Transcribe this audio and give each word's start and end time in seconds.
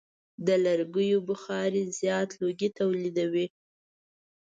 د 0.45 0.47
لرګیو 0.65 1.19
بخاري 1.29 1.83
زیات 1.99 2.29
لوګی 2.41 2.69
تولیدوي. 2.79 3.47